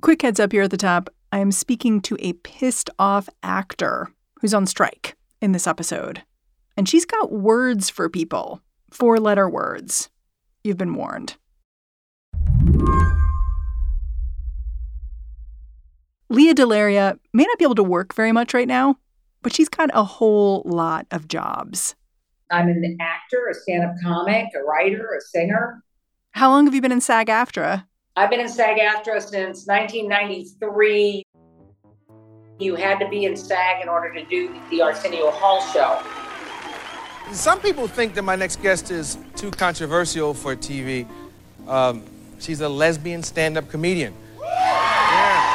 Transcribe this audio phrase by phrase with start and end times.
[0.00, 1.10] Quick heads up here at the top.
[1.32, 6.22] I am speaking to a pissed off actor who's on strike in this episode.
[6.76, 10.08] And she's got words for people, four letter words.
[10.62, 11.34] You've been warned.
[16.30, 18.98] Lea DeLaria may not be able to work very much right now,
[19.42, 21.96] but she's got a whole lot of jobs.
[22.52, 25.82] I'm an actor, a stand up comic, a writer, a singer.
[26.30, 27.87] How long have you been in SAG AFTRA?
[28.18, 31.24] I've been in SAG AFTRA since 1993.
[32.58, 36.02] You had to be in SAG in order to do the Arsenio Hall show.
[37.32, 41.06] Some people think that my next guest is too controversial for TV.
[41.68, 42.02] Um,
[42.40, 44.12] she's a lesbian stand up comedian.
[44.42, 45.54] Yeah.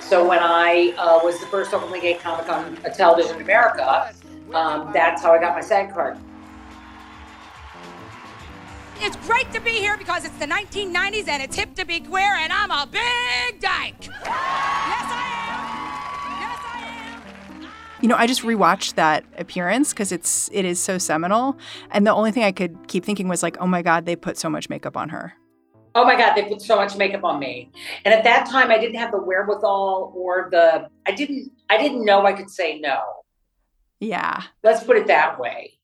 [0.00, 4.12] So when I uh, was the first openly gay comic on television in America,
[4.52, 6.18] um, that's how I got my SAG card.
[9.00, 12.34] It's great to be here because it's the 1990s and it's hip to be queer,
[12.34, 14.06] and I'm a big dyke.
[14.06, 16.40] Yes, I am.
[16.40, 17.70] Yes, I am.
[18.00, 21.56] You know, I just rewatched that appearance because it's it is so seminal,
[21.90, 24.36] and the only thing I could keep thinking was like, oh my god, they put
[24.36, 25.34] so much makeup on her.
[25.94, 27.70] Oh my God, they put so much makeup on me.
[28.04, 32.04] And at that time I didn't have the wherewithal or the I didn't I didn't
[32.04, 33.00] know I could say no.
[34.00, 34.42] Yeah.
[34.62, 35.78] Let's put it that way.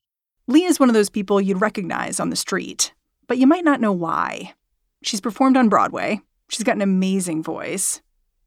[0.47, 2.93] Lee is one of those people you'd recognize on the street,
[3.27, 4.53] but you might not know why.
[5.03, 6.21] She's performed on Broadway.
[6.49, 8.01] She's got an amazing voice.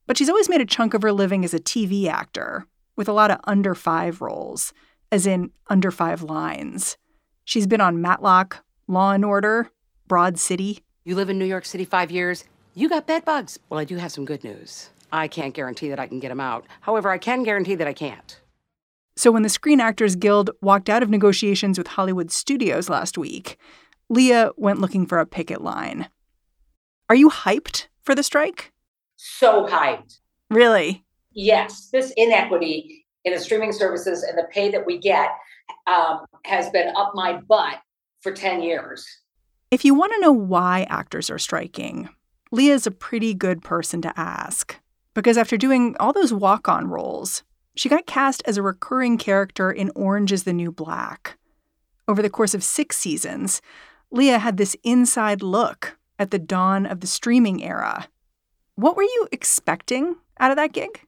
[0.07, 3.13] But she's always made a chunk of her living as a TV actor, with a
[3.13, 4.73] lot of under five roles,
[5.13, 6.97] as in under five lines.
[7.45, 9.71] She's been on Matlock, Law and Order,
[10.07, 10.81] Broad City.
[11.05, 12.45] You live in New York City five years,
[12.75, 13.59] you got bed bugs.
[13.69, 14.91] Well, I do have some good news.
[15.11, 16.65] I can't guarantee that I can get them out.
[16.81, 18.41] However, I can guarantee that I can't.
[19.17, 23.59] So when the Screen Actors Guild walked out of negotiations with Hollywood studios last week,
[24.09, 26.09] Lea went looking for a picket line.
[27.09, 28.73] Are you hyped for the strike?
[29.17, 30.21] So hyped.
[30.51, 31.05] Really?
[31.33, 31.89] Yes.
[31.93, 35.31] This inequity in the streaming services and the pay that we get
[35.87, 37.77] um, has been up my butt
[38.21, 39.07] for 10 years.
[39.71, 42.09] If you want to know why actors are striking,
[42.51, 44.79] Lea is a pretty good person to ask.
[45.13, 47.43] Because after doing all those walk on roles,
[47.75, 51.37] she got cast as a recurring character in Orange is the New Black.
[52.07, 53.61] Over the course of six seasons,
[54.11, 58.09] Lea had this inside look at the dawn of the streaming era.
[58.75, 61.01] What were you expecting out of that gig?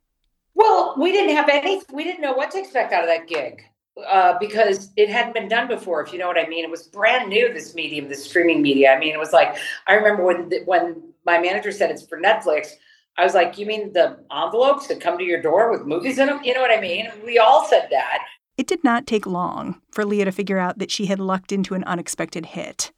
[0.55, 3.62] Well, we didn't have any, we didn't know what to expect out of that gig
[4.06, 6.65] uh, because it hadn't been done before, if you know what I mean.
[6.65, 8.93] It was brand new, this medium, this streaming media.
[8.93, 9.56] I mean, it was like,
[9.87, 12.72] I remember when, when my manager said it's for Netflix,
[13.16, 16.27] I was like, you mean the envelopes that come to your door with movies in
[16.27, 16.41] them?
[16.43, 17.10] You know what I mean?
[17.25, 18.19] We all said that.
[18.60, 21.72] It did not take long for Lea to figure out that she had lucked into
[21.72, 22.93] an unexpected hit.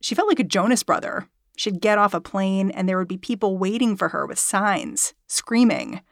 [0.00, 1.26] She felt like a Jonas brother.
[1.56, 5.14] She'd get off a plane and there would be people waiting for her with signs,
[5.26, 6.02] screaming.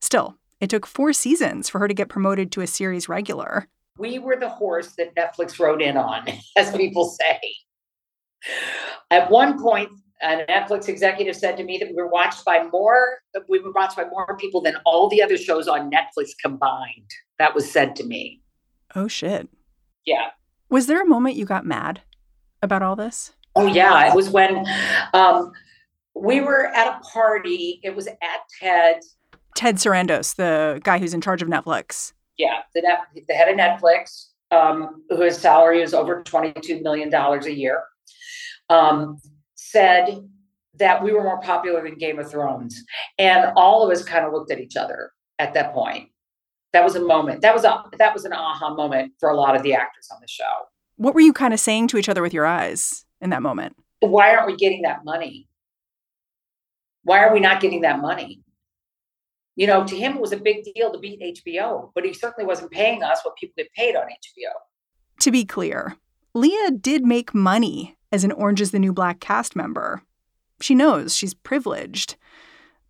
[0.00, 3.68] Still, it took four seasons for her to get promoted to a series regular.
[3.98, 7.40] We were the horse that Netflix rode in on, as people say.
[9.12, 9.90] At one point,
[10.22, 13.96] a Netflix executive said to me that we were watched by more we were watched
[13.96, 17.10] by more people than all the other shows on Netflix combined.
[17.40, 18.42] That was said to me.
[18.94, 19.48] Oh shit.
[20.04, 20.26] Yeah.
[20.68, 22.02] Was there a moment you got mad
[22.60, 23.32] about all this?
[23.56, 24.66] Oh yeah, it was when
[25.14, 25.50] um,
[26.14, 27.80] we were at a party.
[27.82, 28.18] It was at
[28.60, 29.00] TED.
[29.56, 32.12] Ted Sarandos, the guy who's in charge of Netflix.
[32.36, 37.46] Yeah, the, net, the head of Netflix, um, whose salary is over twenty-two million dollars
[37.46, 37.82] a year.
[38.68, 39.16] Um,
[39.54, 40.28] said
[40.74, 42.84] that we were more popular than Game of Thrones.
[43.18, 46.09] And all of us kind of looked at each other at that point.
[46.72, 47.42] That was a moment.
[47.42, 50.18] That was a that was an aha moment for a lot of the actors on
[50.20, 50.44] the show.
[50.96, 53.76] What were you kind of saying to each other with your eyes in that moment?
[54.00, 55.48] Why aren't we getting that money?
[57.02, 58.42] Why are we not getting that money?
[59.56, 62.46] You know, to him it was a big deal to beat HBO, but he certainly
[62.46, 64.52] wasn't paying us what people get paid on HBO.
[65.20, 65.96] To be clear,
[66.34, 70.02] Lea did make money as an Orange is the New Black cast member.
[70.60, 72.16] She knows she's privileged.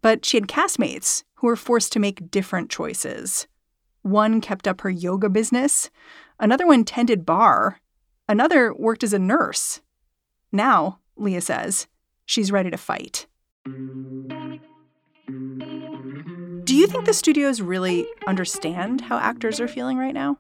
[0.03, 3.47] But she had castmates who were forced to make different choices.
[4.03, 5.91] One kept up her yoga business,
[6.39, 7.81] another one tended bar,
[8.29, 9.81] another worked as a nurse.
[10.53, 11.87] Now, Lea says,
[12.25, 13.27] she's ready to fight.
[16.65, 20.39] Do you think the studios really understand how actors are feeling right now?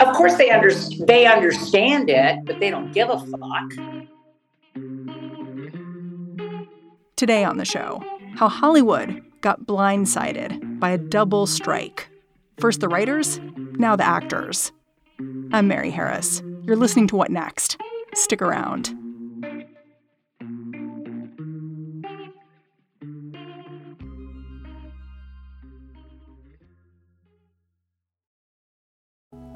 [0.00, 0.72] Of course, they under-
[1.06, 3.70] they understand it, but they don't give a fuck.
[7.16, 8.02] Today on the show,
[8.36, 12.08] how Hollywood got blindsided by a double strike.
[12.58, 13.40] First the writers,
[13.78, 14.72] now the actors.
[15.52, 16.42] I'm Mary Harris.
[16.62, 17.76] You're listening to What Next?
[18.14, 18.94] Stick around.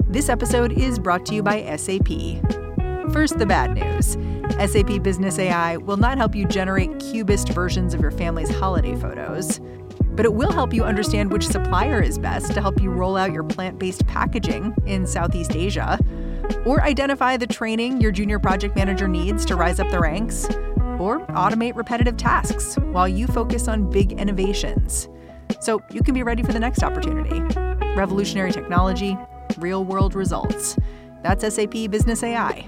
[0.09, 2.07] This episode is brought to you by SAP.
[3.13, 4.17] First, the bad news
[4.59, 9.61] SAP Business AI will not help you generate cubist versions of your family's holiday photos,
[10.19, 13.31] but it will help you understand which supplier is best to help you roll out
[13.31, 15.97] your plant based packaging in Southeast Asia,
[16.65, 20.43] or identify the training your junior project manager needs to rise up the ranks,
[20.99, 25.07] or automate repetitive tasks while you focus on big innovations.
[25.61, 27.39] So you can be ready for the next opportunity.
[27.95, 29.17] Revolutionary technology
[29.57, 30.77] real world results.
[31.23, 32.67] That's SAP Business AI.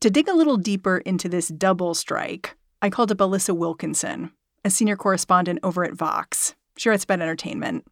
[0.00, 4.32] To dig a little deeper into this double strike, I called up Alissa Wilkinson,
[4.64, 6.54] a senior correspondent over at Vox.
[6.78, 7.86] She writes about entertainment.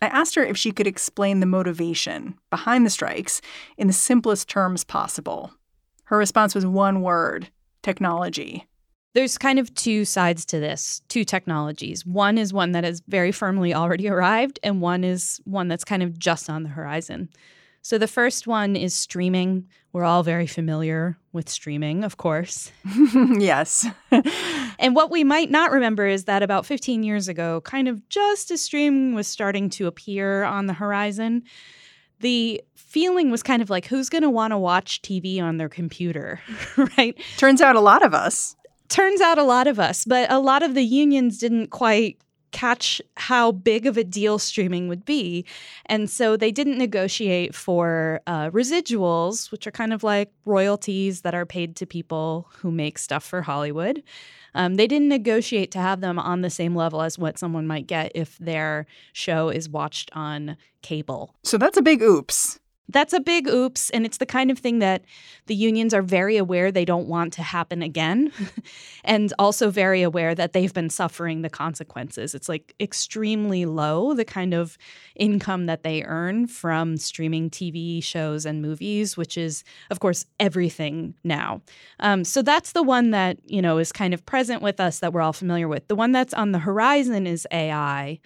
[0.00, 3.40] I asked her if she could explain the motivation behind the strikes
[3.76, 5.52] in the simplest terms possible.
[6.06, 7.48] Her response was one word
[7.82, 8.66] technology.
[9.14, 12.04] There's kind of two sides to this, two technologies.
[12.04, 16.02] One is one that has very firmly already arrived, and one is one that's kind
[16.02, 17.28] of just on the horizon.
[17.82, 19.66] So the first one is streaming.
[19.92, 22.70] We're all very familiar with streaming, of course.
[23.14, 23.86] yes.
[24.78, 28.52] and what we might not remember is that about 15 years ago, kind of just
[28.52, 31.42] as streaming was starting to appear on the horizon,
[32.20, 35.68] the feeling was kind of like who's going to want to watch TV on their
[35.68, 36.40] computer,
[36.96, 37.18] right?
[37.36, 38.54] Turns out a lot of us.
[38.88, 42.18] Turns out a lot of us, but a lot of the unions didn't quite
[42.52, 45.44] catch how big of a deal streaming would be.
[45.86, 51.34] And so they didn't negotiate for uh, residuals, which are kind of like royalties that
[51.34, 54.02] are paid to people who make stuff for Hollywood.
[54.54, 57.86] Um, they didn't negotiate to have them on the same level as what someone might
[57.86, 61.34] get if their show is watched on cable.
[61.42, 62.58] So that's a big oops.
[62.88, 63.90] That's a big oops.
[63.90, 65.04] And it's the kind of thing that
[65.46, 68.32] the unions are very aware they don't want to happen again.
[69.04, 72.34] and also very aware that they've been suffering the consequences.
[72.34, 74.76] It's like extremely low, the kind of
[75.16, 81.14] income that they earn from streaming TV shows and movies, which is, of course, everything
[81.24, 81.62] now.
[82.00, 85.12] Um, so that's the one that, you know, is kind of present with us that
[85.12, 85.88] we're all familiar with.
[85.88, 88.20] The one that's on the horizon is AI.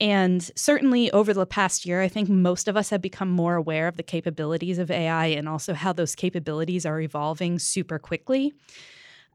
[0.00, 3.88] And certainly over the past year, I think most of us have become more aware
[3.88, 8.52] of the capabilities of AI and also how those capabilities are evolving super quickly.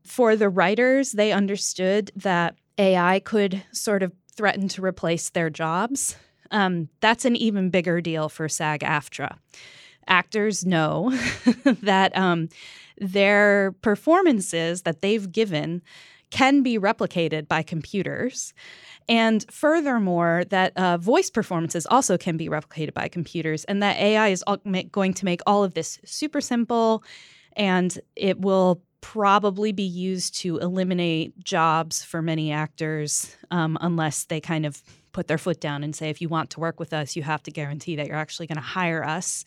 [0.03, 6.15] For the writers, they understood that AI could sort of threaten to replace their jobs.
[6.51, 9.37] Um, that's an even bigger deal for SAG AFTRA.
[10.07, 11.11] Actors know
[11.65, 12.49] that um,
[12.97, 15.81] their performances that they've given
[16.29, 18.53] can be replicated by computers.
[19.11, 24.29] And furthermore, that uh, voice performances also can be replicated by computers, and that AI
[24.29, 24.41] is
[24.93, 27.03] going to make all of this super simple,
[27.57, 34.39] and it will probably be used to eliminate jobs for many actors um, unless they
[34.39, 37.17] kind of put their foot down and say, if you want to work with us,
[37.17, 39.43] you have to guarantee that you're actually going to hire us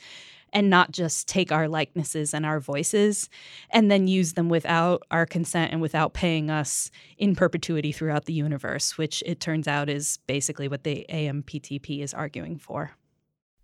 [0.55, 3.29] and not just take our likenesses and our voices
[3.71, 8.33] and then use them without our consent and without paying us in perpetuity throughout the
[8.33, 12.93] universe, which it turns out is basically what the AMPTP is arguing for.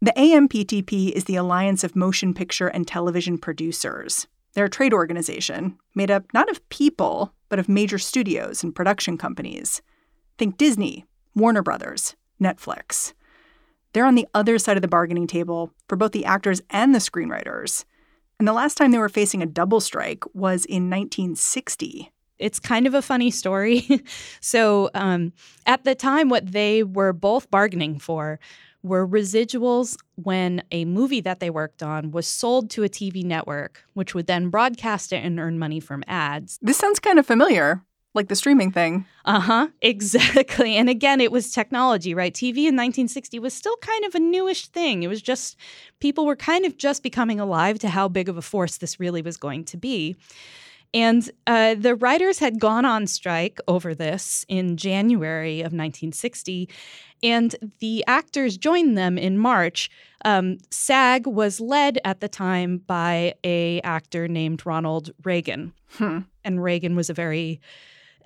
[0.02, 4.26] The AMPTP is the Alliance of Motion Picture and Television Producers.
[4.54, 9.16] They're a trade organization made up not of people, but of major studios and production
[9.16, 9.80] companies.
[10.38, 11.04] Think Disney,
[11.36, 13.12] Warner Brothers, Netflix.
[13.92, 16.98] They're on the other side of the bargaining table for both the actors and the
[16.98, 17.84] screenwriters.
[18.38, 22.10] And the last time they were facing a double strike was in 1960.
[22.38, 23.86] It's kind of a funny story.
[24.40, 25.32] so, um,
[25.66, 28.40] at the time, what they were both bargaining for
[28.82, 33.84] were residuals when a movie that they worked on was sold to a TV network,
[33.92, 36.58] which would then broadcast it and earn money from ads.
[36.62, 37.82] This sounds kind of familiar,
[38.14, 39.06] like the streaming thing.
[39.24, 40.76] Uh huh, exactly.
[40.76, 42.32] And again, it was technology, right?
[42.34, 45.02] TV in 1960 was still kind of a newish thing.
[45.02, 45.56] It was just
[46.00, 49.22] people were kind of just becoming alive to how big of a force this really
[49.22, 50.16] was going to be.
[50.92, 56.68] And uh, the writers had gone on strike over this in January of 1960,
[57.22, 59.88] and the actors joined them in March.
[60.24, 66.20] Um, SAG was led at the time by a actor named Ronald Reagan, Hmm.
[66.44, 67.60] and Reagan was a very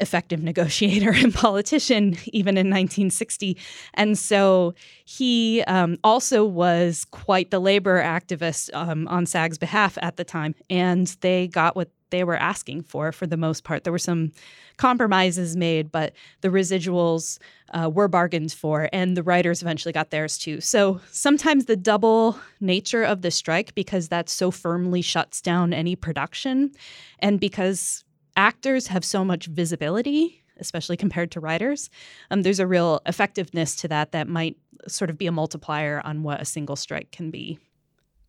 [0.01, 3.57] effective negotiator and politician even in 1960
[3.95, 4.75] and so
[5.05, 10.55] he um, also was quite the labor activist um, on sag's behalf at the time
[10.71, 13.83] and they got what they were asking for for the most part.
[13.83, 14.31] There were some
[14.77, 17.39] compromises made but the residuals
[17.71, 20.61] uh, were bargained for and the writers eventually got theirs too.
[20.61, 25.97] So sometimes the double nature of the strike because that so firmly shuts down any
[25.97, 26.71] production
[27.19, 28.05] and because
[28.37, 31.91] actors have so much visibility, especially compared to writers.
[32.31, 36.23] Um, there's a real effectiveness to that that might sort of be a multiplier on
[36.23, 37.59] what a single strike can be.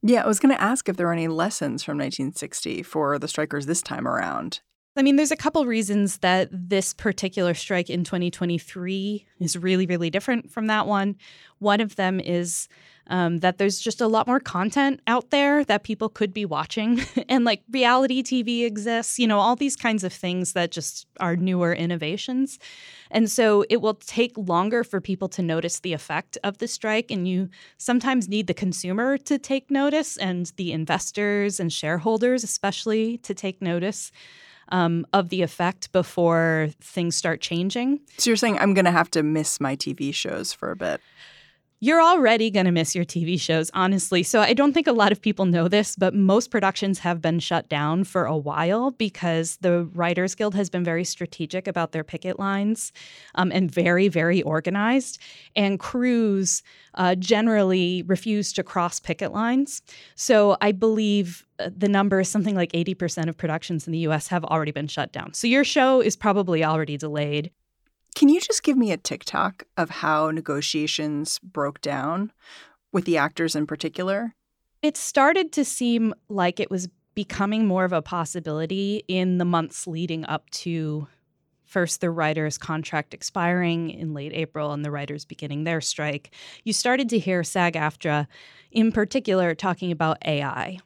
[0.01, 3.27] Yeah, I was going to ask if there were any lessons from 1960 for the
[3.27, 4.61] strikers this time around.
[4.97, 10.09] I mean, there's a couple reasons that this particular strike in 2023 is really, really
[10.09, 11.17] different from that one.
[11.59, 12.69] One of them is
[13.07, 17.01] um, that there's just a lot more content out there that people could be watching.
[17.29, 21.35] and like reality TV exists, you know, all these kinds of things that just are
[21.35, 22.57] newer innovations.
[23.11, 27.11] And so it will take longer for people to notice the effect of the strike.
[27.11, 33.17] And you sometimes need the consumer to take notice and the investors and shareholders, especially,
[33.19, 34.11] to take notice.
[34.69, 37.99] Um, of the effect before things start changing.
[38.17, 41.01] So you're saying I'm going to have to miss my TV shows for a bit.
[41.81, 44.23] You're already going to miss your TV shows, honestly.
[44.23, 47.37] So I don't think a lot of people know this, but most productions have been
[47.37, 52.03] shut down for a while because the Writers Guild has been very strategic about their
[52.03, 52.93] picket lines
[53.35, 55.19] um, and very, very organized.
[55.55, 56.63] And crews
[56.95, 59.81] uh, generally refuse to cross picket lines.
[60.15, 64.27] So I believe Uh, the number is something like 80% of productions in the US
[64.27, 65.33] have already been shut down.
[65.33, 67.51] So your show is probably already delayed.
[68.15, 72.31] Can you just give me a tick-tock of how negotiations broke down
[72.91, 74.33] with the actors in particular?
[74.81, 79.87] It started to seem like it was becoming more of a possibility in the months
[79.87, 81.07] leading up to
[81.65, 86.33] first the writers' contract expiring in late April and the writers beginning their strike.
[86.63, 88.27] You started to hear SAG AFTRA,
[88.71, 90.79] in particular, talking about AI.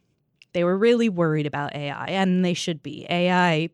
[0.53, 3.05] They were really worried about AI, and they should be.
[3.09, 3.69] AI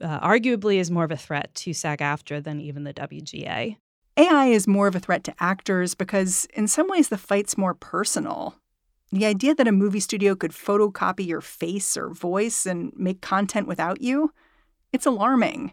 [0.00, 3.76] uh, arguably is more of a threat to SAG AFTRA than even the WGA.
[4.18, 7.74] AI is more of a threat to actors because, in some ways, the fight's more
[7.74, 8.56] personal.
[9.12, 13.68] The idea that a movie studio could photocopy your face or voice and make content
[13.68, 14.32] without you,
[14.92, 15.72] it's alarming.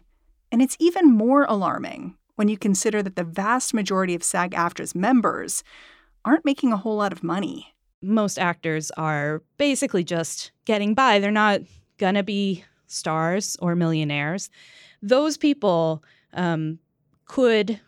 [0.52, 4.94] And it's even more alarming when you consider that the vast majority of SAG AFTRA's
[4.94, 5.64] members
[6.24, 7.73] aren't making a whole lot of money.
[8.04, 11.18] Most actors are basically just getting by.
[11.18, 11.62] They're not
[11.98, 14.50] to be stars or millionaires,
[15.02, 16.78] those people um,
[17.26, 17.80] could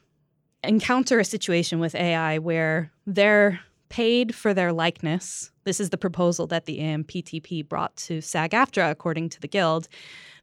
[0.64, 5.50] encounter a situation with AI where they're paid for their likeness.
[5.64, 9.88] This is the proposal that the AMPTP brought to SAG AFTRA, according to the Guild,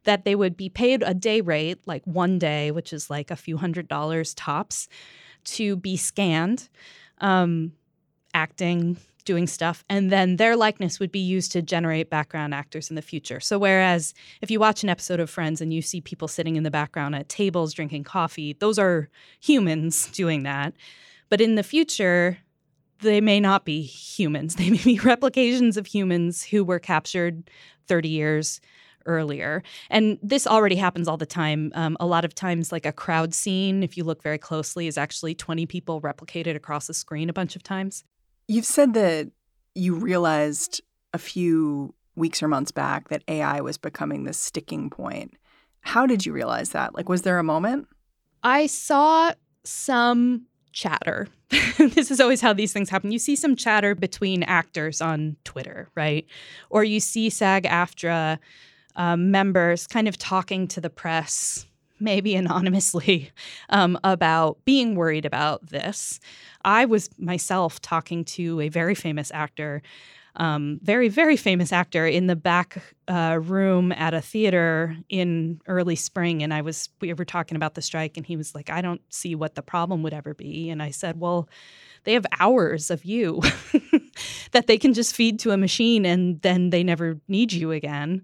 [0.04, 3.36] that they would be paid a day rate, like one day, which is like a
[3.36, 4.88] few hundred dollars tops,
[5.44, 6.68] to be scanned,
[7.18, 7.72] um,
[8.32, 12.96] acting, doing stuff, and then their likeness would be used to generate background actors in
[12.96, 13.40] the future.
[13.40, 16.62] So, whereas if you watch an episode of Friends and you see people sitting in
[16.62, 19.08] the background at tables drinking coffee, those are
[19.40, 20.74] humans doing that.
[21.28, 22.38] But in the future,
[23.00, 24.56] they may not be humans.
[24.64, 27.50] They may be replications of humans who were captured
[27.86, 28.60] 30 years
[29.06, 29.62] earlier.
[29.90, 31.72] And this already happens all the time.
[31.74, 34.98] Um, a lot of times, like a crowd scene, if you look very closely, is
[34.98, 38.04] actually 20 people replicated across the screen a bunch of times.
[38.48, 39.30] You've said that
[39.74, 40.80] you realized
[41.12, 45.34] a few weeks or months back that AI was becoming this sticking point.
[45.80, 46.94] How did you realize that?
[46.94, 47.88] Like, was there a moment?
[48.42, 49.32] I saw
[49.64, 51.28] some chatter.
[51.78, 53.12] this is always how these things happen.
[53.12, 56.26] You see some chatter between actors on Twitter, right?
[56.70, 58.38] Or you see SAG AFTRA
[58.96, 61.66] um, members kind of talking to the press
[62.04, 63.30] maybe anonymously,
[63.70, 66.20] um, about being worried about this.
[66.64, 69.82] I was myself talking to a very famous actor
[70.36, 75.94] um, very, very famous actor in the back uh, room at a theater in early
[75.94, 76.42] spring.
[76.42, 79.00] And I was, we were talking about the strike, and he was like, I don't
[79.10, 80.70] see what the problem would ever be.
[80.70, 81.48] And I said, Well,
[82.02, 83.40] they have hours of you
[84.50, 88.22] that they can just feed to a machine and then they never need you again.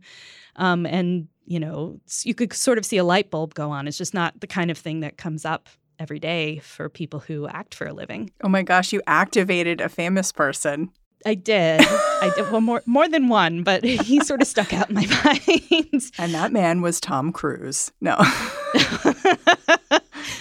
[0.56, 3.88] Um, and, you know, you could sort of see a light bulb go on.
[3.88, 7.49] It's just not the kind of thing that comes up every day for people who
[7.49, 8.30] act for a living.
[8.45, 10.92] Oh my gosh, you activated a famous person.
[11.26, 11.80] I did.
[11.80, 15.07] I did well more more than one, but he sort of stuck out in my
[15.25, 16.12] mind.
[16.19, 17.90] And that man was Tom Cruise.
[18.00, 18.16] No.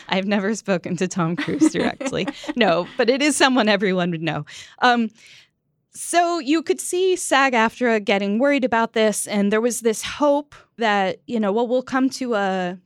[0.10, 2.28] I've never spoken to Tom Cruise directly.
[2.56, 4.46] no, but it is someone everyone would know.
[4.84, 5.10] Um,
[5.92, 10.54] so you could see SAG AFTRA getting worried about this, and there was this hope
[10.80, 12.78] that, you know, well, we'll come to a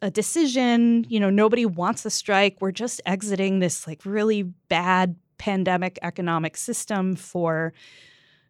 [0.00, 1.04] a decision.
[1.08, 2.58] You know, nobody wants a strike.
[2.60, 7.72] We're just exiting this like really bad pandemic economic system for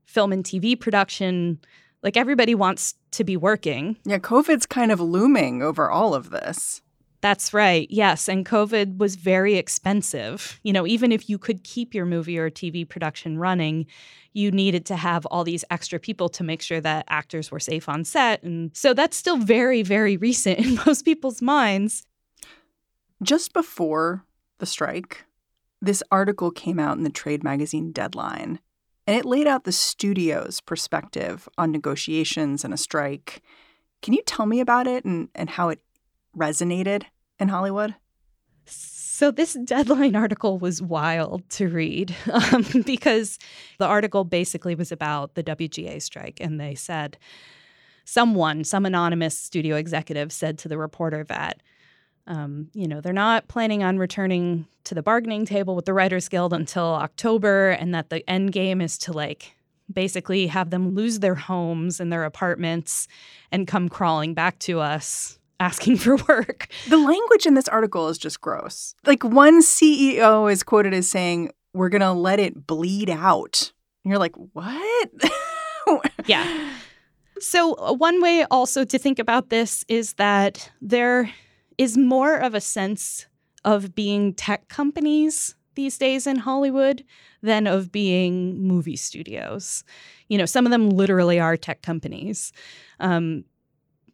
[0.05, 1.59] film and TV production.
[2.03, 3.97] Like everybody wants to be working.
[4.05, 6.83] Yeah, COVID's kind of looming over all of this.
[7.21, 7.89] That's right.
[7.91, 8.29] Yes.
[8.29, 10.61] And COVID was very expensive.
[10.63, 13.87] You know, even if you could keep your movie or TV production running,
[14.33, 17.89] you needed to have all these extra people to make sure that actors were safe
[17.89, 18.43] on set.
[18.45, 22.05] And so that's still very, very recent in most people's minds.
[23.21, 24.25] Just before
[24.59, 25.25] the strike,
[25.83, 28.61] this article came out in the trade magazine Deadline,
[29.09, 33.43] and it laid out the studio's perspective on negotiations and a strike.
[34.03, 35.81] Can you tell me about it and, and how it
[36.37, 37.05] resonated
[37.39, 37.95] in Hollywood?
[38.67, 43.39] So, this deadline article was wild to read um, because
[43.79, 46.39] the article basically was about the WGA strike.
[46.41, 47.19] And they said,
[48.05, 51.63] someone, some anonymous studio executive said to the reporter that,
[52.29, 56.29] um, you know, they're not planning on returning to the bargaining table with the Writers
[56.29, 59.57] Guild until October, and that the end game is to like
[59.93, 63.09] basically have them lose their homes and their apartments
[63.51, 66.69] and come crawling back to us asking for work.
[66.89, 68.95] The language in this article is just gross.
[69.07, 73.73] Like one CEO is quoted as saying, We're going to let it bleed out.
[74.05, 75.11] And you're like, What?
[76.27, 76.71] yeah.
[77.41, 81.33] So, uh, one way also to think about this is that there
[81.77, 83.27] is more of a sense
[83.65, 87.05] of being tech companies these days in Hollywood
[87.41, 89.85] than of being movie studios.
[90.29, 92.53] You know, some of them literally are tech companies.
[92.99, 93.45] Um,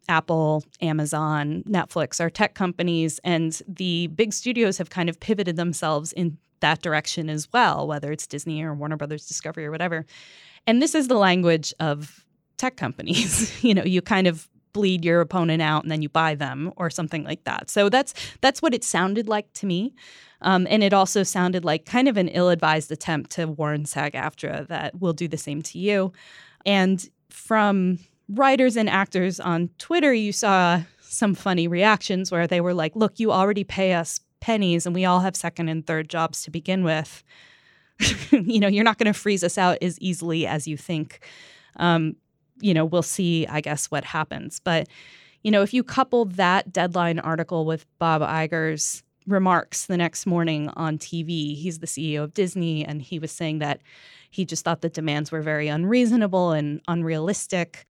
[0.07, 6.11] Apple, Amazon, Netflix are tech companies, and the big studios have kind of pivoted themselves
[6.13, 10.05] in that direction as well, whether it's Disney or Warner Brothers Discovery or whatever.
[10.67, 12.25] And this is the language of
[12.57, 13.51] tech companies.
[13.63, 16.89] you know, you kind of bleed your opponent out and then you buy them or
[16.89, 17.69] something like that.
[17.69, 19.93] So that's that's what it sounded like to me.
[20.41, 24.99] Um, and it also sounded like kind of an ill-advised attempt to warn SAG-AFTRA that
[24.99, 26.11] we'll do the same to you.
[26.65, 32.73] And from writers and actors on Twitter, you saw some funny reactions where they were
[32.73, 36.43] like, look, you already pay us pennies and we all have second and third jobs
[36.43, 37.23] to begin with.
[38.31, 41.25] you know, you're not going to freeze us out as easily as you think.
[41.77, 42.15] Um,
[42.59, 44.59] you know, we'll see, I guess, what happens.
[44.59, 44.87] But,
[45.43, 50.69] you know, if you couple that deadline article with Bob Iger's remarks the next morning
[50.75, 53.81] on TV, he's the CEO of Disney, and he was saying that
[54.29, 57.85] he just thought the demands were very unreasonable and unrealistic.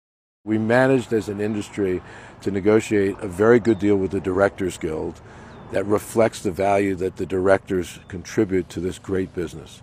[0.45, 2.03] We managed as an industry
[2.41, 5.19] to negotiate a very good deal with the Directors Guild
[5.71, 9.81] that reflects the value that the directors contribute to this great business.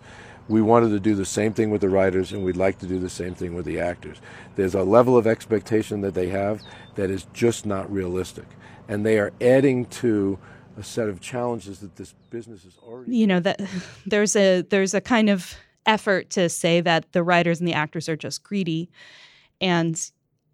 [0.48, 3.00] We wanted to do the same thing with the writers, and we'd like to do
[3.00, 4.20] the same thing with the actors.
[4.54, 6.62] There's a level of expectation that they have
[6.94, 8.46] that is just not realistic.
[8.86, 10.38] And they are adding to
[10.78, 13.60] a set of challenges that this business is already you know that
[14.06, 18.08] there's a there's a kind of effort to say that the writers and the actors
[18.08, 18.88] are just greedy
[19.60, 20.10] and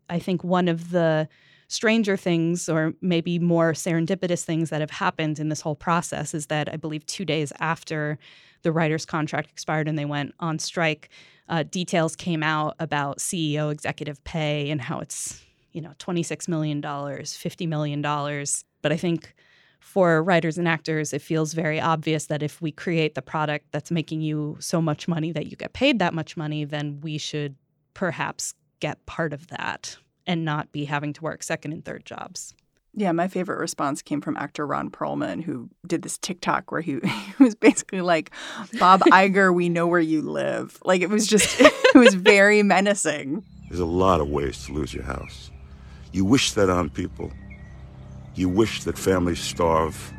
[0.08, 1.28] I think one of the
[1.68, 6.46] stranger things, or maybe more serendipitous things that have happened in this whole process, is
[6.46, 8.18] that I believe two days after
[8.62, 11.10] the writer's contract expired and they went on strike,
[11.48, 15.42] uh, details came out about CEO executive pay and how it's,
[15.72, 18.02] you know, $26 million, $50 million.
[18.02, 19.34] But I think
[19.80, 23.90] for writers and actors, it feels very obvious that if we create the product that's
[23.90, 27.54] making you so much money that you get paid that much money, then we should
[27.94, 32.54] perhaps get part of that and not be having to work second and third jobs.
[32.94, 36.98] Yeah, my favorite response came from actor Ron Perlman, who did this TikTok where he,
[37.38, 38.30] he was basically like,
[38.78, 40.78] Bob Iger, we know where you live.
[40.84, 43.44] Like it was just, it was very menacing.
[43.68, 45.50] There's a lot of ways to lose your house.
[46.12, 47.30] You wish that on people.
[48.34, 50.12] You wish that families starve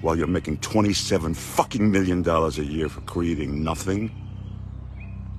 [0.00, 4.10] while you're making 27 fucking million dollars a year for creating nothing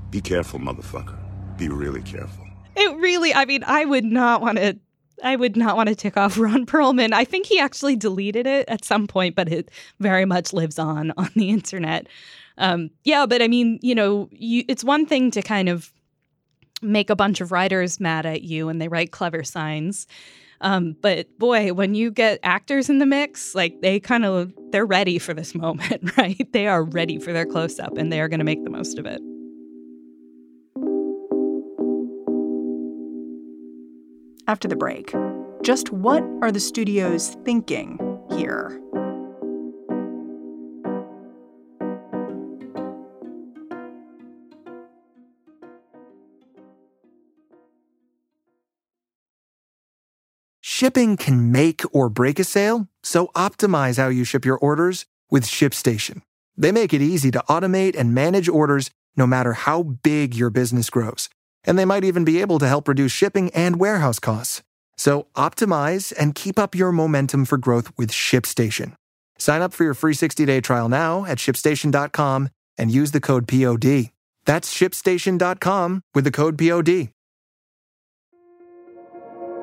[0.10, 1.25] Be careful, motherfucker.
[1.58, 2.46] Be really careful.
[2.76, 4.78] It really, I mean, I would not want to.
[5.24, 7.14] I would not want to tick off Ron Perlman.
[7.14, 11.12] I think he actually deleted it at some point, but it very much lives on
[11.18, 12.08] on the internet.
[12.58, 15.92] Um, yeah, but I mean, you know, you, it's one thing to kind of
[16.82, 20.08] make a bunch of writers mad at you and they write clever signs.
[20.62, 24.86] Um, but boy, when you get actors in the mix, like they kind of they're
[24.86, 26.52] ready for this moment, right?
[26.52, 28.98] They are ready for their close up and they are going to make the most
[29.00, 29.22] of it.
[34.48, 35.14] After the break,
[35.64, 37.98] just what are the studios thinking
[38.30, 38.80] here?
[50.62, 55.46] Shipping can make or break a sale, so optimize how you ship your orders with
[55.46, 56.22] ShipStation.
[56.58, 60.90] They make it easy to automate and manage orders no matter how big your business
[60.90, 61.30] grows.
[61.66, 64.62] And they might even be able to help reduce shipping and warehouse costs.
[64.98, 68.94] So optimize and keep up your momentum for growth with ShipStation.
[69.38, 74.12] Sign up for your free 60-day trial now at shipstation.com and use the code POD.
[74.46, 77.10] That's shipstation.com with the code POD.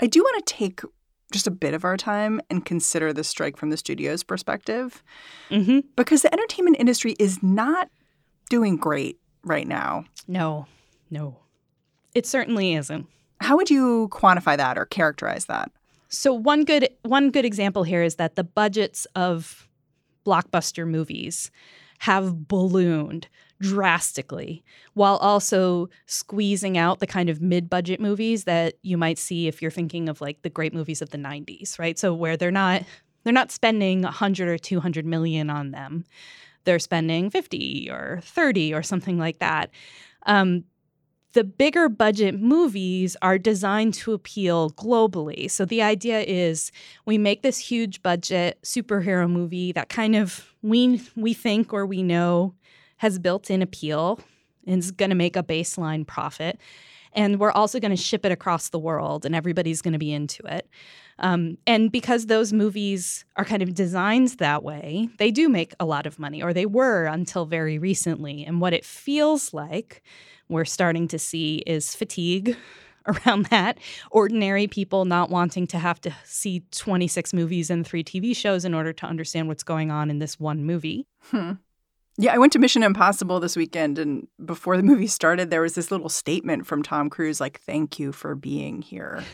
[0.00, 0.80] I do want to take
[1.32, 5.02] just a bit of our time and consider the strike from the studio's perspective
[5.50, 5.80] mm-hmm.
[5.96, 7.88] because the entertainment industry is not
[8.50, 10.04] doing great right now.
[10.28, 10.66] No,
[11.10, 11.38] no,
[12.14, 13.06] it certainly isn't.
[13.40, 15.72] How would you quantify that or characterize that?
[16.08, 19.68] So one good one good example here is that the budgets of
[20.24, 21.50] blockbuster movies
[22.00, 23.28] have ballooned
[23.62, 29.62] drastically while also squeezing out the kind of mid-budget movies that you might see if
[29.62, 31.96] you're thinking of like the great movies of the 90s, right?
[31.98, 32.82] So where they're not
[33.24, 36.04] they're not spending 100 or 200 million on them.
[36.64, 39.70] They're spending 50 or 30 or something like that.
[40.26, 40.64] Um,
[41.32, 45.48] the bigger budget movies are designed to appeal globally.
[45.48, 46.72] So the idea is
[47.06, 52.02] we make this huge budget superhero movie that kind of we we think or we
[52.02, 52.54] know
[53.02, 54.20] has built-in appeal
[54.64, 56.60] and is going to make a baseline profit.
[57.12, 60.12] And we're also going to ship it across the world, and everybody's going to be
[60.12, 60.68] into it.
[61.18, 65.84] Um, and because those movies are kind of designed that way, they do make a
[65.84, 68.44] lot of money, or they were until very recently.
[68.44, 70.00] And what it feels like
[70.48, 72.56] we're starting to see is fatigue
[73.08, 73.78] around that.
[74.12, 78.74] Ordinary people not wanting to have to see 26 movies and three TV shows in
[78.74, 81.08] order to understand what's going on in this one movie.
[81.32, 81.54] Hmm.
[82.18, 85.74] Yeah, I went to Mission Impossible this weekend, and before the movie started, there was
[85.74, 89.24] this little statement from Tom Cruise like, Thank you for being here.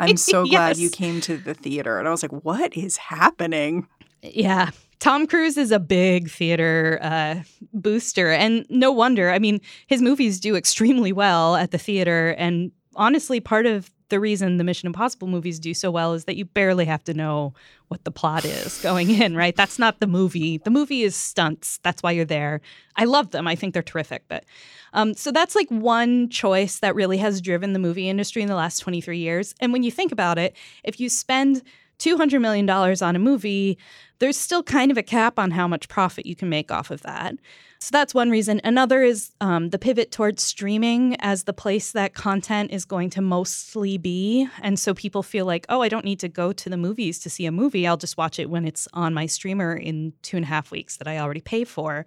[0.00, 0.78] I'm so glad Yes.
[0.80, 1.98] you came to the theater.
[1.98, 3.86] And I was like, What is happening?
[4.22, 4.70] Yeah.
[4.98, 9.30] Tom Cruise is a big theater uh, booster, and no wonder.
[9.30, 14.20] I mean, his movies do extremely well at the theater, and honestly, part of the
[14.20, 17.52] reason the Mission Impossible movies do so well is that you barely have to know
[17.88, 19.56] what the plot is going in, right?
[19.56, 20.58] That's not the movie.
[20.58, 21.78] The movie is stunts.
[21.82, 22.60] That's why you're there.
[22.96, 23.46] I love them.
[23.46, 24.24] I think they're terrific.
[24.28, 24.44] But
[24.92, 28.54] um, so that's like one choice that really has driven the movie industry in the
[28.54, 29.54] last 23 years.
[29.60, 31.62] And when you think about it, if you spend
[31.98, 33.78] $200 million on a movie,
[34.18, 37.02] there's still kind of a cap on how much profit you can make off of
[37.02, 37.34] that.
[37.80, 38.60] So that's one reason.
[38.64, 43.20] Another is um, the pivot towards streaming as the place that content is going to
[43.20, 44.48] mostly be.
[44.62, 47.30] And so people feel like, oh, I don't need to go to the movies to
[47.30, 47.86] see a movie.
[47.86, 50.96] I'll just watch it when it's on my streamer in two and a half weeks
[50.96, 52.04] that I already pay for.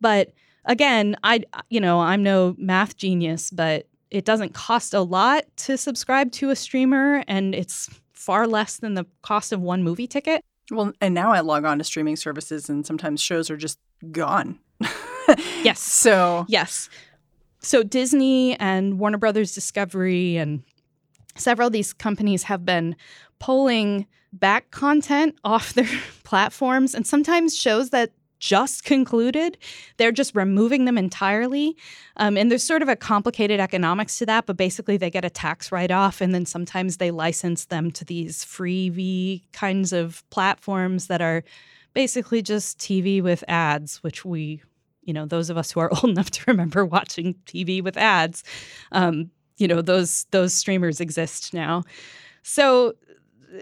[0.00, 0.32] But
[0.64, 5.76] again, I you know, I'm no math genius, but it doesn't cost a lot to
[5.76, 7.90] subscribe to a streamer and it's
[8.26, 10.44] far less than the cost of one movie ticket.
[10.72, 13.78] Well, and now I log on to streaming services, and sometimes shows are just
[14.10, 14.58] gone.
[15.64, 15.80] Yes.
[15.80, 16.88] So, Yes.
[17.58, 20.62] So Disney and Warner Brothers Discovery and
[21.34, 22.94] several of these companies have been
[23.40, 25.88] pulling back content off their
[26.22, 29.58] platforms and sometimes shows that just concluded.
[29.96, 31.76] They're just removing them entirely.
[32.16, 35.30] Um, and there's sort of a complicated economics to that, but basically they get a
[35.30, 41.06] tax write off and then sometimes they license them to these freebie kinds of platforms
[41.06, 41.44] that are
[41.94, 44.62] basically just TV with ads, which we,
[45.02, 48.44] you know, those of us who are old enough to remember watching TV with ads,
[48.92, 51.82] um, you know, those those streamers exist now.
[52.42, 52.94] So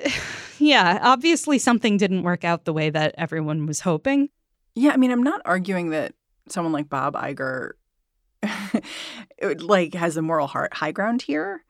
[0.58, 4.28] yeah, obviously something didn't work out the way that everyone was hoping.
[4.74, 6.14] Yeah, I mean, I'm not arguing that
[6.48, 7.72] someone like Bob Iger
[9.58, 11.64] like has a moral heart high ground here.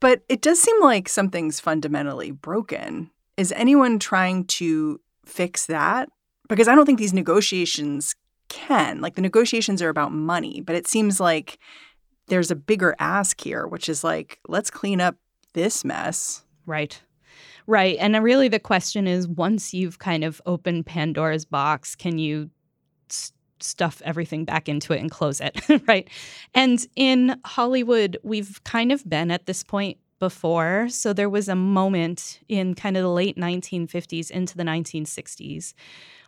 [0.00, 3.10] But it does seem like something's fundamentally broken.
[3.36, 6.08] Is anyone trying to fix that?
[6.48, 8.14] Because I don't think these negotiations
[8.48, 9.00] can.
[9.00, 11.58] Like the negotiations are about money, but it seems like
[12.28, 15.16] there's a bigger ask here, which is like, let's clean up
[15.52, 16.44] this mess.
[16.66, 17.00] Right.
[17.66, 17.96] Right.
[17.98, 22.50] And really, the question is once you've kind of opened Pandora's box, can you
[23.08, 25.60] st- stuff everything back into it and close it?
[25.88, 26.08] right.
[26.54, 30.88] And in Hollywood, we've kind of been at this point before.
[30.88, 35.74] So there was a moment in kind of the late 1950s into the 1960s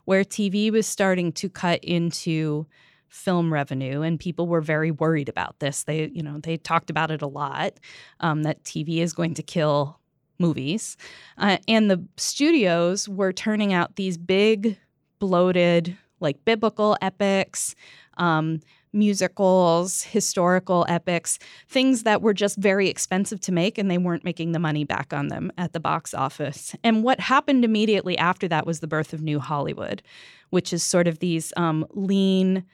[0.05, 2.67] where TV was starting to cut into
[3.09, 7.11] film revenue and people were very worried about this they you know they talked about
[7.11, 7.73] it a lot
[8.21, 9.99] um, that tv is going to kill
[10.39, 10.97] movies.
[11.37, 14.79] Uh, and the studios were turning out these big,
[15.19, 17.75] bloated, like biblical epics,
[18.17, 18.61] um,
[18.93, 24.53] musicals, historical epics, things that were just very expensive to make and they weren't making
[24.53, 26.75] the money back on them at the box office.
[26.83, 30.03] And what happened immediately after that was the birth of New Hollywood,
[30.51, 32.65] which is sort of these um, lean,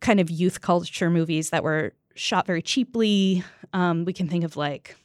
[0.00, 3.42] kind of youth culture movies that were shot very cheaply.
[3.72, 4.96] Um, we can think of like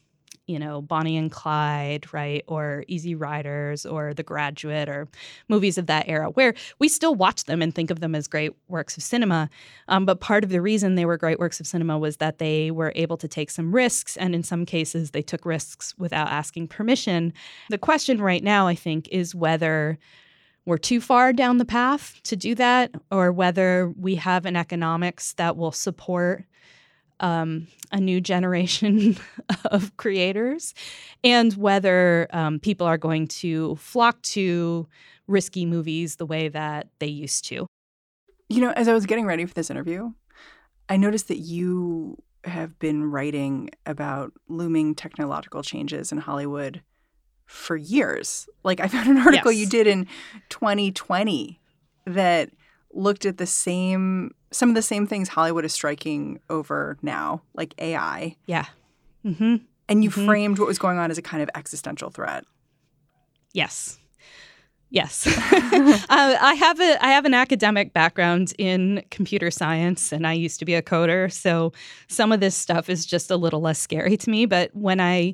[0.47, 2.43] you know, Bonnie and Clyde, right?
[2.47, 5.07] Or Easy Riders or The Graduate or
[5.47, 8.51] movies of that era, where we still watch them and think of them as great
[8.67, 9.49] works of cinema.
[9.87, 12.71] Um, but part of the reason they were great works of cinema was that they
[12.71, 14.17] were able to take some risks.
[14.17, 17.33] And in some cases, they took risks without asking permission.
[17.69, 19.97] The question right now, I think, is whether
[20.65, 25.33] we're too far down the path to do that or whether we have an economics
[25.33, 26.45] that will support
[27.23, 29.17] um, a new generation
[29.65, 30.75] of creators
[31.23, 34.85] and whether um, people are going to flock to
[35.25, 37.65] risky movies the way that they used to.
[38.49, 40.11] You know, as I was getting ready for this interview,
[40.89, 46.81] I noticed that you have been writing about looming technological changes in Hollywood
[47.45, 48.49] for years.
[48.65, 49.61] Like, I found an article yes.
[49.61, 50.07] you did in
[50.49, 51.61] 2020
[52.05, 52.49] that
[52.91, 57.73] looked at the same some of the same things Hollywood is striking over now, like
[57.77, 58.35] AI.
[58.45, 58.65] Yeah.
[59.25, 59.57] Mm-hmm.
[59.89, 60.25] And you mm-hmm.
[60.25, 62.45] framed what was going on as a kind of existential threat.
[63.53, 63.99] Yes.
[64.89, 70.33] Yes, uh, I have a I have an academic background in computer science, and I
[70.33, 71.73] used to be a coder, so
[72.07, 74.45] some of this stuff is just a little less scary to me.
[74.45, 75.33] But when I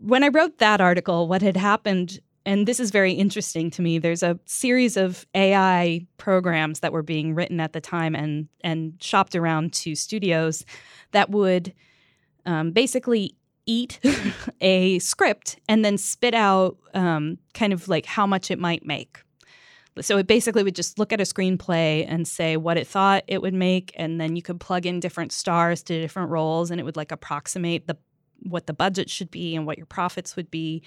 [0.00, 3.98] when I wrote that article, what had happened and this is very interesting to me.
[3.98, 8.94] There's a series of AI programs that were being written at the time and and
[9.00, 10.64] shopped around to studios
[11.12, 11.74] that would
[12.46, 14.00] um, basically eat
[14.60, 19.22] a script and then spit out um, kind of like how much it might make.
[20.00, 23.42] So it basically would just look at a screenplay and say what it thought it
[23.42, 26.84] would make, and then you could plug in different stars to different roles, and it
[26.84, 27.98] would like approximate the
[28.44, 30.82] what the budget should be and what your profits would be.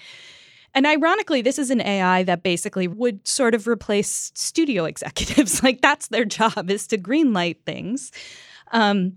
[0.74, 5.62] And ironically, this is an AI that basically would sort of replace studio executives.
[5.62, 8.10] like that's their job is to greenlight things.
[8.72, 9.16] Um,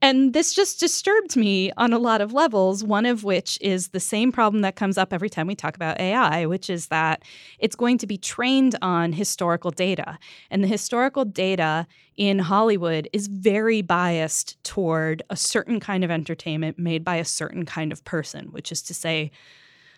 [0.00, 3.98] and this just disturbed me on a lot of levels, one of which is the
[3.98, 7.24] same problem that comes up every time we talk about AI, which is that
[7.58, 10.18] it's going to be trained on historical data.
[10.50, 16.78] And the historical data in Hollywood is very biased toward a certain kind of entertainment
[16.78, 19.32] made by a certain kind of person, which is to say,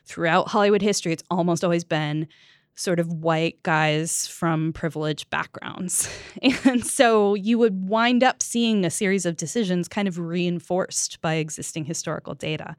[0.05, 2.27] throughout Hollywood history, it's almost always been
[2.75, 6.09] sort of white guys from privileged backgrounds.
[6.65, 11.35] And so you would wind up seeing a series of decisions kind of reinforced by
[11.35, 12.77] existing historical data.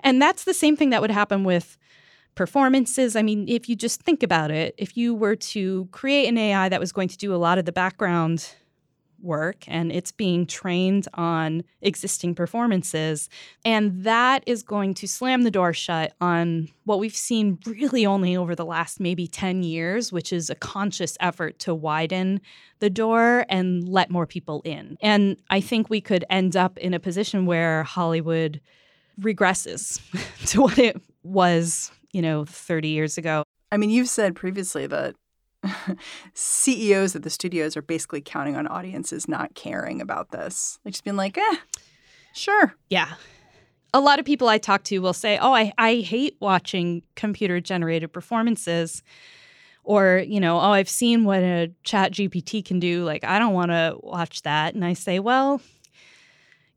[0.00, 1.78] And that's the same thing that would happen with
[2.34, 3.14] performances.
[3.14, 6.68] I mean, if you just think about it, if you were to create an AI
[6.68, 8.54] that was going to do a lot of the background
[9.22, 13.28] work and it's being trained on existing performances.
[13.64, 18.36] And that is going to slam the door shut on what we've seen really only
[18.36, 22.40] over the last maybe 10 years, which is a conscious effort to widen
[22.80, 24.96] the door and let more people in.
[25.00, 28.60] And I think we could end up in a position where Hollywood
[29.20, 30.00] regresses
[30.46, 33.44] to what it was, you know, 30 years ago.
[33.70, 35.14] I mean, you've said previously that
[36.34, 40.78] CEOs of the studios are basically counting on audiences not caring about this.
[40.84, 41.56] Like just being like, eh,
[42.34, 42.74] sure.
[42.88, 43.14] Yeah.
[43.94, 47.60] A lot of people I talk to will say, oh, I, I hate watching computer
[47.60, 49.02] generated performances.
[49.84, 53.04] Or, you know, oh, I've seen what a ChatGPT can do.
[53.04, 54.74] Like, I don't want to watch that.
[54.74, 55.60] And I say, well,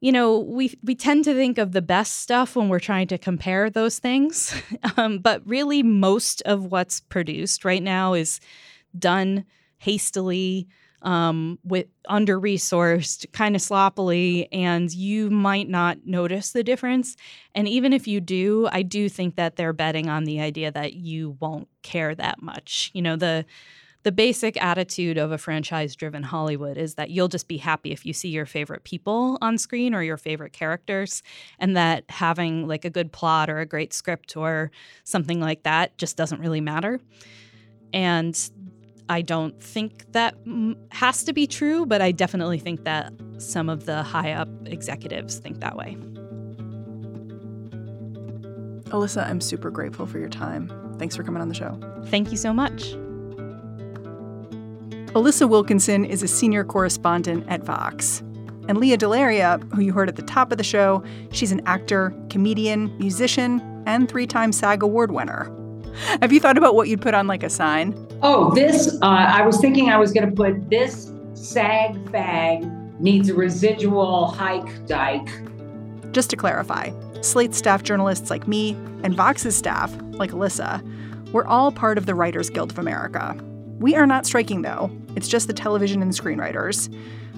[0.01, 3.17] you know, we we tend to think of the best stuff when we're trying to
[3.17, 4.53] compare those things,
[4.97, 8.39] um, but really most of what's produced right now is
[8.99, 9.45] done
[9.77, 10.67] hastily,
[11.01, 17.15] um, with under resourced, kind of sloppily, and you might not notice the difference.
[17.53, 20.93] And even if you do, I do think that they're betting on the idea that
[20.93, 22.89] you won't care that much.
[22.93, 23.45] You know, the
[24.01, 28.05] the basic attitude of a franchise driven Hollywood is that you'll just be happy if
[28.05, 31.23] you see your favorite people on screen or your favorite characters,
[31.59, 34.71] and that having like a good plot or a great script or
[35.03, 36.99] something like that just doesn't really matter.
[37.93, 38.37] And
[39.07, 40.35] I don't think that
[40.91, 45.37] has to be true, but I definitely think that some of the high up executives
[45.37, 45.95] think that way.
[48.89, 50.71] Alissa, I'm super grateful for your time.
[50.97, 51.79] Thanks for coming on the show.
[52.05, 52.93] Thank you so much.
[55.13, 58.19] Alissa Wilkinson is a senior correspondent at Vox.
[58.67, 62.13] And Lea DeLaria, who you heard at the top of the show, she's an actor,
[62.29, 65.51] comedian, musician, and three time SAG Award winner.
[66.21, 67.93] Have you thought about what you'd put on like a sign?
[68.21, 73.29] Oh, this, uh, I was thinking I was going to put this SAG fag needs
[73.29, 75.29] a residual hike dike.
[76.11, 78.71] Just to clarify, Slate staff journalists like me
[79.03, 80.81] and Vox's staff, like Alissa,
[81.31, 83.35] we're all part of the Writers Guild of America.
[83.79, 84.89] We are not striking, though.
[85.15, 86.95] It's just the television and screenwriters.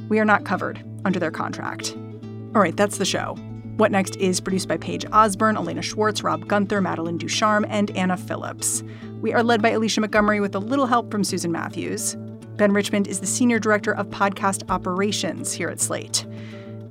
[0.10, 1.96] We are not covered under their contract.
[2.54, 3.36] All right, that's the show.
[3.78, 8.18] What Next is produced by Paige Osborne, Elena Schwartz, Rob Gunther, Madeline Ducharme, and Anna
[8.18, 8.84] Phillips.
[9.22, 12.16] We are led by Alicia Montgomery with a little help from Susan Matthews.
[12.56, 16.26] Ben Richmond is the Senior Director of Podcast Operations here at Slate.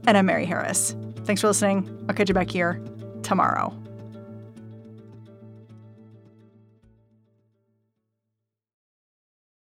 [0.06, 0.94] And I'm Mary Harris.
[1.24, 2.06] Thanks for listening.
[2.08, 2.80] I'll catch you back here
[3.24, 3.76] tomorrow.